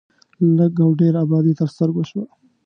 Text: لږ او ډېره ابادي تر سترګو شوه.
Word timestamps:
لږ 0.57 0.73
او 0.85 0.91
ډېره 0.99 1.19
ابادي 1.25 1.53
تر 1.59 1.67
سترګو 1.73 2.03
شوه. 2.09 2.25